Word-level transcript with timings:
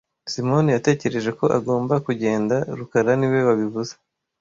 Simoni 0.31 0.69
yatekereje 0.75 1.31
ko 1.39 1.45
agomba 1.57 1.93
kugenda 2.05 2.55
rukara 2.77 3.11
niwe 3.19 3.39
wabivuze 3.47 3.93